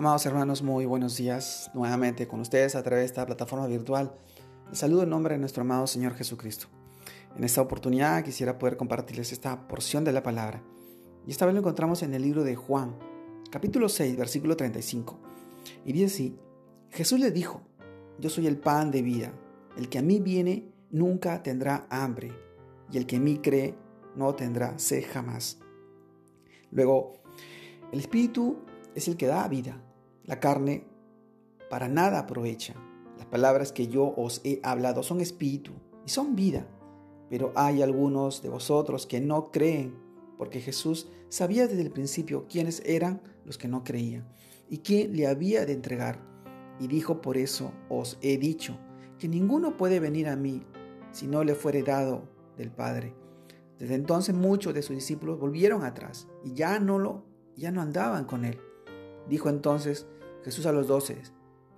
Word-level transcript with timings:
Amados 0.00 0.24
hermanos, 0.24 0.62
muy 0.62 0.86
buenos 0.86 1.18
días 1.18 1.70
nuevamente 1.74 2.26
con 2.26 2.40
ustedes 2.40 2.74
a 2.74 2.82
través 2.82 3.02
de 3.02 3.06
esta 3.08 3.26
plataforma 3.26 3.66
virtual. 3.66 4.14
Les 4.70 4.78
saludo 4.78 5.02
en 5.02 5.10
nombre 5.10 5.34
de 5.34 5.38
nuestro 5.38 5.60
amado 5.60 5.86
Señor 5.86 6.14
Jesucristo. 6.14 6.68
En 7.36 7.44
esta 7.44 7.60
oportunidad 7.60 8.24
quisiera 8.24 8.58
poder 8.58 8.78
compartirles 8.78 9.30
esta 9.30 9.68
porción 9.68 10.02
de 10.02 10.12
la 10.12 10.22
palabra. 10.22 10.62
Y 11.26 11.30
esta 11.30 11.44
vez 11.44 11.54
lo 11.54 11.60
encontramos 11.60 12.02
en 12.02 12.14
el 12.14 12.22
libro 12.22 12.44
de 12.44 12.56
Juan, 12.56 12.96
capítulo 13.50 13.90
6, 13.90 14.16
versículo 14.16 14.56
35. 14.56 15.18
Y 15.84 15.92
dice 15.92 16.06
así, 16.06 16.38
Jesús 16.88 17.20
le 17.20 17.30
dijo, 17.30 17.60
yo 18.18 18.30
soy 18.30 18.46
el 18.46 18.56
pan 18.56 18.90
de 18.90 19.02
vida, 19.02 19.34
el 19.76 19.90
que 19.90 19.98
a 19.98 20.02
mí 20.02 20.18
viene 20.18 20.72
nunca 20.90 21.42
tendrá 21.42 21.86
hambre, 21.90 22.32
y 22.90 22.96
el 22.96 23.04
que 23.04 23.16
en 23.16 23.24
mí 23.24 23.36
cree 23.36 23.74
no 24.16 24.34
tendrá 24.34 24.78
sed 24.78 25.04
jamás. 25.12 25.58
Luego, 26.70 27.20
el 27.92 28.00
Espíritu 28.00 28.60
es 28.94 29.06
el 29.06 29.18
que 29.18 29.26
da 29.26 29.46
vida. 29.46 29.78
La 30.30 30.38
carne 30.38 30.84
para 31.70 31.88
nada 31.88 32.20
aprovecha. 32.20 32.76
Las 33.18 33.26
palabras 33.26 33.72
que 33.72 33.88
yo 33.88 34.14
os 34.16 34.40
he 34.44 34.60
hablado 34.62 35.02
son 35.02 35.20
espíritu 35.20 35.72
y 36.06 36.10
son 36.10 36.36
vida. 36.36 36.68
Pero 37.28 37.52
hay 37.56 37.82
algunos 37.82 38.40
de 38.40 38.48
vosotros 38.48 39.08
que 39.08 39.20
no 39.20 39.50
creen, 39.50 39.92
porque 40.38 40.60
Jesús 40.60 41.08
sabía 41.30 41.66
desde 41.66 41.82
el 41.82 41.90
principio 41.90 42.46
quiénes 42.48 42.80
eran 42.86 43.20
los 43.44 43.58
que 43.58 43.66
no 43.66 43.82
creían 43.82 44.24
y 44.68 44.78
quién 44.78 45.16
le 45.16 45.26
había 45.26 45.66
de 45.66 45.72
entregar. 45.72 46.20
Y 46.78 46.86
dijo, 46.86 47.20
por 47.20 47.36
eso 47.36 47.72
os 47.88 48.16
he 48.22 48.38
dicho, 48.38 48.78
que 49.18 49.26
ninguno 49.26 49.76
puede 49.76 49.98
venir 49.98 50.28
a 50.28 50.36
mí 50.36 50.62
si 51.10 51.26
no 51.26 51.42
le 51.42 51.56
fuere 51.56 51.82
dado 51.82 52.22
del 52.56 52.70
Padre. 52.70 53.16
Desde 53.80 53.96
entonces 53.96 54.32
muchos 54.32 54.74
de 54.74 54.82
sus 54.82 54.94
discípulos 54.94 55.40
volvieron 55.40 55.82
atrás 55.82 56.28
y 56.44 56.52
ya 56.52 56.78
no 56.78 57.00
lo 57.00 57.24
ya 57.56 57.72
no 57.72 57.82
andaban 57.82 58.26
con 58.26 58.44
él. 58.44 58.60
Dijo 59.28 59.48
entonces 59.48 60.06
Jesús 60.44 60.66
a 60.66 60.72
los 60.72 60.88
doce, 60.88 61.22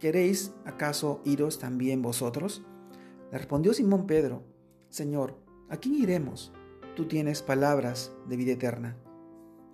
¿queréis 0.00 0.52
acaso 0.64 1.20
iros 1.24 1.58
también 1.58 2.02
vosotros? 2.02 2.64
Le 3.30 3.38
respondió 3.38 3.72
Simón 3.72 4.06
Pedro, 4.06 4.42
Señor, 4.88 5.38
¿a 5.68 5.76
quién 5.76 5.94
iremos? 5.94 6.52
Tú 6.96 7.06
tienes 7.06 7.42
palabras 7.42 8.12
de 8.26 8.36
vida 8.36 8.52
eterna. 8.52 8.96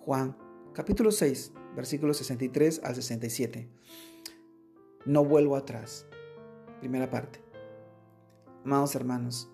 Juan 0.00 0.36
capítulo 0.74 1.12
6, 1.12 1.52
versículos 1.74 2.18
63 2.18 2.82
al 2.84 2.94
67. 2.94 3.70
No 5.06 5.24
vuelvo 5.24 5.56
atrás. 5.56 6.06
Primera 6.80 7.08
parte. 7.10 7.42
Amados 8.64 8.94
hermanos, 8.94 9.50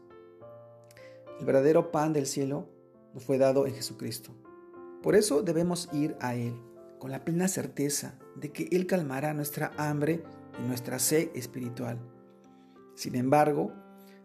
el 1.38 1.46
verdadero 1.46 1.90
pan 1.92 2.12
del 2.12 2.26
cielo 2.26 2.68
nos 3.14 3.24
fue 3.24 3.38
dado 3.38 3.66
en 3.66 3.74
Jesucristo. 3.74 4.32
Por 5.02 5.14
eso 5.14 5.42
debemos 5.42 5.88
ir 5.92 6.16
a 6.20 6.34
Él 6.34 6.54
con 6.98 7.10
la 7.10 7.24
plena 7.24 7.48
certeza 7.48 8.18
de 8.40 8.52
que 8.52 8.68
Él 8.72 8.86
calmará 8.86 9.34
nuestra 9.34 9.72
hambre 9.76 10.22
y 10.58 10.66
nuestra 10.66 10.98
sed 10.98 11.30
espiritual. 11.34 11.98
Sin 12.94 13.14
embargo, 13.14 13.72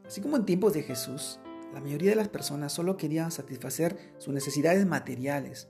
así 0.05 0.21
como 0.21 0.38
en 0.38 0.45
tiempos 0.45 0.73
de 0.73 0.83
Jesús, 0.83 1.39
la 1.73 1.81
mayoría 1.81 2.11
de 2.11 2.16
las 2.16 2.30
personas 2.30 2.71
solo 2.71 2.97
querían 2.97 3.31
satisfacer 3.31 4.13
sus 4.17 4.33
necesidades 4.33 4.86
materiales 4.86 5.67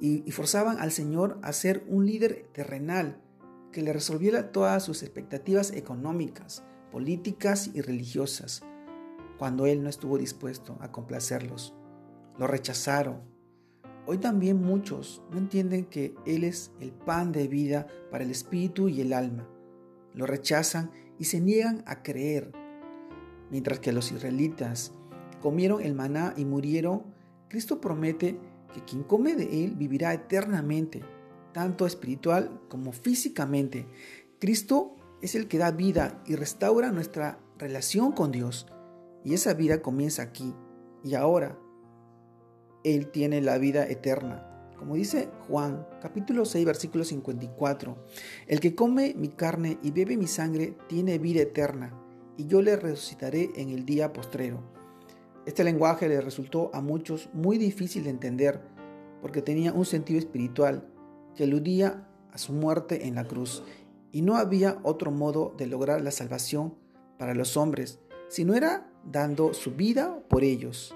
y, 0.00 0.22
y 0.26 0.30
forzaban 0.32 0.78
al 0.78 0.92
Señor 0.92 1.38
a 1.42 1.52
ser 1.52 1.84
un 1.88 2.06
líder 2.06 2.48
terrenal 2.52 3.20
que 3.72 3.82
le 3.82 3.92
resolviera 3.92 4.52
todas 4.52 4.84
sus 4.84 5.02
expectativas 5.02 5.72
económicas, 5.72 6.62
políticas 6.92 7.70
y 7.74 7.80
religiosas, 7.80 8.62
cuando 9.38 9.66
Él 9.66 9.82
no 9.82 9.88
estuvo 9.88 10.18
dispuesto 10.18 10.76
a 10.80 10.92
complacerlos. 10.92 11.74
Lo 12.38 12.46
rechazaron 12.46 13.33
Hoy 14.06 14.18
también 14.18 14.62
muchos 14.62 15.22
no 15.30 15.38
entienden 15.38 15.86
que 15.86 16.14
Él 16.26 16.44
es 16.44 16.72
el 16.80 16.92
pan 16.92 17.32
de 17.32 17.48
vida 17.48 17.86
para 18.10 18.24
el 18.24 18.30
espíritu 18.30 18.88
y 18.88 19.00
el 19.00 19.14
alma. 19.14 19.48
Lo 20.12 20.26
rechazan 20.26 20.90
y 21.18 21.24
se 21.24 21.40
niegan 21.40 21.82
a 21.86 22.02
creer. 22.02 22.52
Mientras 23.50 23.78
que 23.78 23.92
los 23.92 24.12
israelitas 24.12 24.92
comieron 25.40 25.80
el 25.80 25.94
maná 25.94 26.34
y 26.36 26.44
murieron, 26.44 27.14
Cristo 27.48 27.80
promete 27.80 28.38
que 28.74 28.84
quien 28.84 29.04
come 29.04 29.36
de 29.36 29.64
Él 29.64 29.74
vivirá 29.74 30.12
eternamente, 30.12 31.02
tanto 31.52 31.86
espiritual 31.86 32.60
como 32.68 32.92
físicamente. 32.92 33.86
Cristo 34.38 34.96
es 35.22 35.34
el 35.34 35.48
que 35.48 35.56
da 35.56 35.70
vida 35.70 36.22
y 36.26 36.36
restaura 36.36 36.92
nuestra 36.92 37.38
relación 37.56 38.12
con 38.12 38.32
Dios. 38.32 38.66
Y 39.24 39.32
esa 39.32 39.54
vida 39.54 39.80
comienza 39.80 40.22
aquí 40.22 40.54
y 41.02 41.14
ahora 41.14 41.58
él 42.84 43.08
tiene 43.08 43.40
la 43.40 43.58
vida 43.58 43.88
eterna. 43.88 44.50
Como 44.78 44.94
dice 44.96 45.30
Juan, 45.48 45.86
capítulo 46.02 46.44
6, 46.44 46.66
versículo 46.66 47.04
54, 47.04 47.96
el 48.46 48.60
que 48.60 48.74
come 48.74 49.14
mi 49.16 49.28
carne 49.28 49.78
y 49.82 49.90
bebe 49.90 50.16
mi 50.16 50.26
sangre 50.26 50.76
tiene 50.88 51.18
vida 51.18 51.40
eterna, 51.40 51.98
y 52.36 52.46
yo 52.46 52.60
le 52.60 52.76
resucitaré 52.76 53.50
en 53.56 53.70
el 53.70 53.86
día 53.86 54.12
postrero. 54.12 54.60
Este 55.46 55.64
lenguaje 55.64 56.08
le 56.08 56.20
resultó 56.20 56.70
a 56.74 56.82
muchos 56.82 57.30
muy 57.32 57.56
difícil 57.56 58.04
de 58.04 58.10
entender, 58.10 58.60
porque 59.22 59.40
tenía 59.40 59.72
un 59.72 59.86
sentido 59.86 60.18
espiritual 60.18 60.86
que 61.34 61.44
aludía 61.44 62.06
a 62.32 62.38
su 62.38 62.52
muerte 62.52 63.06
en 63.06 63.14
la 63.14 63.24
cruz, 63.24 63.62
y 64.12 64.20
no 64.20 64.36
había 64.36 64.78
otro 64.82 65.10
modo 65.10 65.54
de 65.56 65.66
lograr 65.66 66.02
la 66.02 66.10
salvación 66.10 66.74
para 67.18 67.34
los 67.34 67.56
hombres, 67.56 68.00
si 68.28 68.44
no 68.44 68.54
era 68.54 68.90
dando 69.10 69.54
su 69.54 69.72
vida 69.72 70.18
por 70.28 70.44
ellos. 70.44 70.94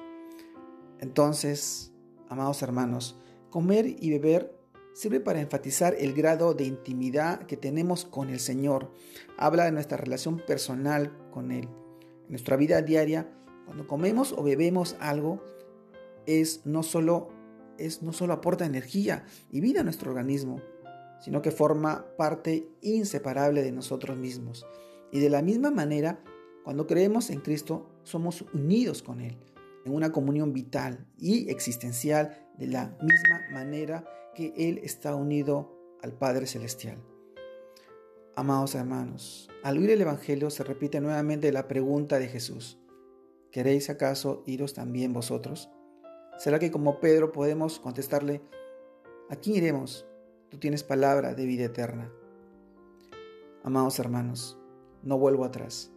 Entonces, 1.01 1.93
amados 2.29 2.63
hermanos, 2.63 3.17
comer 3.51 3.87
y 3.87 4.11
beber 4.11 4.59
sirve 4.95 5.21
para 5.21 5.41
enfatizar 5.41 5.95
el 5.99 6.13
grado 6.13 6.55
de 6.55 6.65
intimidad 6.65 7.47
que 7.47 7.57
tenemos 7.57 8.05
con 8.05 8.31
el 8.31 8.41
Señor. 8.41 8.91
Habla 9.37 9.65
de 9.65 9.73
nuestra 9.73 9.97
relación 9.97 10.43
personal 10.45 11.17
con 11.31 11.53
Él. 11.53 11.69
En 12.25 12.31
nuestra 12.31 12.57
vida 12.57 12.83
diaria, 12.83 13.31
cuando 13.65 13.87
comemos 13.87 14.33
o 14.33 14.43
bebemos 14.43 14.97
algo, 14.99 15.45
es 16.27 16.67
no 16.67 16.83
solo, 16.83 17.29
es 17.79 18.03
no 18.03 18.13
solo 18.13 18.33
aporta 18.33 18.67
energía 18.67 19.25
y 19.53 19.61
vida 19.61 19.81
a 19.81 19.85
nuestro 19.85 20.11
organismo, 20.11 20.61
sino 21.21 21.43
que 21.43 21.53
forma 21.53 22.07
parte 22.17 22.69
inseparable 22.83 23.63
de 23.63 23.73
nosotros 23.73 24.19
mismos. 24.19 24.67
Y 25.13 25.21
de 25.21 25.31
la 25.31 25.43
misma 25.43 25.71
manera, 25.71 26.21
cuando 26.65 26.87
creemos 26.87 27.31
en 27.31 27.41
Cristo, 27.41 27.89
somos 28.03 28.45
unidos 28.53 29.03
con 29.03 29.21
Él 29.21 29.39
en 29.85 29.95
una 29.95 30.13
comunión 30.13 30.53
vital 30.53 31.07
y 31.17 31.51
existencial 31.51 32.49
de 32.59 32.67
la 32.67 32.97
misma 33.01 33.41
manera 33.53 34.05
que 34.35 34.53
Él 34.57 34.81
está 34.83 35.15
unido 35.15 35.77
al 36.03 36.13
Padre 36.13 36.47
Celestial. 36.47 36.99
Amados 38.37 38.75
hermanos, 38.75 39.51
al 39.65 39.79
oír 39.79 39.91
el 39.91 40.01
Evangelio 40.01 40.51
se 40.51 40.63
repite 40.63 41.01
nuevamente 41.01 41.51
la 41.51 41.67
pregunta 41.67 42.19
de 42.19 42.29
Jesús. 42.29 42.79
¿Queréis 43.51 43.91
acaso 43.91 44.45
iros 44.47 44.75
también 44.75 45.13
vosotros? 45.13 45.71
¿Será 46.39 46.61
que 46.61 46.71
como 46.71 47.01
Pedro 47.01 47.33
podemos 47.33 47.81
contestarle, 47.81 48.43
¿a 49.29 49.37
quién 49.37 49.57
iremos? 49.57 50.07
Tú 50.51 50.59
tienes 50.59 50.85
palabra 50.85 51.35
de 51.35 51.47
vida 51.47 51.65
eterna. 51.65 52.13
Amados 53.65 53.99
hermanos, 53.99 54.57
no 55.03 55.19
vuelvo 55.19 55.45
atrás. 55.45 55.93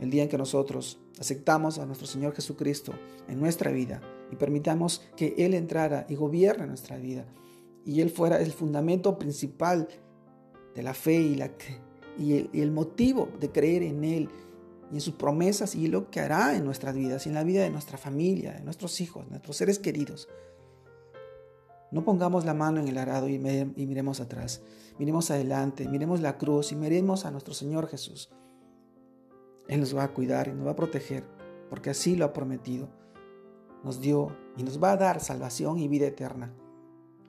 El 0.00 0.10
día 0.10 0.22
en 0.22 0.28
que 0.28 0.38
nosotros 0.38 1.00
aceptamos 1.18 1.78
a 1.78 1.86
nuestro 1.86 2.06
Señor 2.06 2.34
Jesucristo 2.34 2.92
en 3.28 3.40
nuestra 3.40 3.72
vida 3.72 4.00
y 4.30 4.36
permitamos 4.36 5.02
que 5.16 5.34
Él 5.38 5.54
entrara 5.54 6.06
y 6.08 6.14
gobierne 6.14 6.66
nuestra 6.66 6.96
vida 6.96 7.26
y 7.84 8.00
Él 8.00 8.10
fuera 8.10 8.40
el 8.40 8.52
fundamento 8.52 9.18
principal 9.18 9.88
de 10.74 10.82
la 10.82 10.94
fe 10.94 11.20
y, 12.18 12.32
el, 12.32 12.50
el 12.52 12.70
motivo 12.70 13.28
de 13.40 13.50
creer 13.50 13.82
en 13.82 14.04
Él 14.04 14.28
y 14.92 14.96
en 14.96 15.00
sus 15.00 15.14
promesas 15.14 15.74
y 15.74 15.88
lo 15.88 16.10
que 16.10 16.20
hará 16.20 16.54
en 16.54 16.64
nuestras 16.64 16.94
vidas 16.94 17.26
y 17.26 17.30
en 17.30 17.34
la 17.34 17.44
vida 17.44 17.62
de 17.62 17.70
nuestra 17.70 17.98
familia, 17.98 18.52
de 18.52 18.62
nuestros 18.62 19.00
hijos, 19.00 19.28
nuestros 19.30 19.56
seres 19.56 19.78
queridos. 19.78 20.28
No 21.90 22.04
pongamos 22.04 22.44
la 22.44 22.52
mano 22.52 22.80
en 22.80 22.88
el 22.88 22.98
arado 22.98 23.28
y 23.28 23.38
miremos 23.38 24.20
atrás, 24.20 24.60
miremos 24.98 25.30
adelante, 25.30 25.88
miremos 25.88 26.20
la 26.20 26.36
cruz 26.36 26.72
y 26.72 26.76
miremos 26.76 27.24
a 27.24 27.30
nuestro 27.30 27.54
Señor 27.54 27.88
Jesús. 27.88 28.30
Él 29.68 29.80
nos 29.80 29.94
va 29.94 30.04
a 30.04 30.12
cuidar 30.14 30.48
y 30.48 30.52
nos 30.52 30.66
va 30.66 30.72
a 30.72 30.76
proteger, 30.76 31.24
porque 31.68 31.90
así 31.90 32.16
lo 32.16 32.24
ha 32.24 32.32
prometido. 32.32 32.88
Nos 33.84 34.00
dio 34.00 34.36
y 34.56 34.62
nos 34.62 34.82
va 34.82 34.92
a 34.92 34.96
dar 34.96 35.20
salvación 35.20 35.78
y 35.78 35.88
vida 35.88 36.06
eterna. 36.06 36.52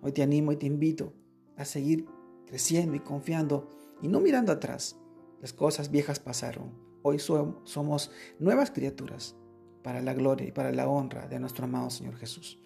Hoy 0.02 0.14
te 0.14 0.24
animo 0.24 0.52
y 0.52 0.56
te 0.58 0.66
invito 0.66 1.14
a 1.58 1.66
seguir 1.66 2.08
creciendo 2.48 2.96
y 2.96 3.02
confiando 3.02 3.70
y 4.02 4.08
no 4.08 4.22
mirando 4.22 4.52
atrás. 4.52 4.98
Las 5.42 5.54
cosas 5.54 5.92
viejas 5.92 6.20
pasaron. 6.20 6.74
Hoy 7.02 7.20
somos 7.20 8.12
nuevas 8.40 8.72
criaturas 8.72 9.36
para 9.84 10.02
la 10.02 10.14
gloria 10.14 10.48
y 10.48 10.52
para 10.52 10.72
la 10.72 10.88
honra 10.88 11.28
de 11.28 11.40
nuestro 11.40 11.66
amado 11.66 11.90
Señor 11.90 12.16
Jesús. 12.16 12.60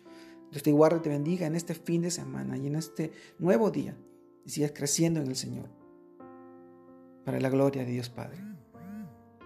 Dios 0.51 0.63
te 0.63 0.71
guarde 0.71 0.97
y 0.97 1.01
te 1.01 1.09
bendiga 1.09 1.47
en 1.47 1.55
este 1.55 1.73
fin 1.73 2.03
de 2.03 2.11
semana 2.11 2.57
y 2.57 2.67
en 2.67 2.75
este 2.75 3.11
nuevo 3.39 3.71
día 3.71 3.97
y 4.45 4.49
sigas 4.51 4.71
creciendo 4.71 5.19
en 5.19 5.27
el 5.27 5.35
Señor 5.35 5.69
para 7.25 7.39
la 7.39 7.49
gloria 7.49 7.85
de 7.85 7.91
Dios 7.91 8.09
Padre. 8.09 8.37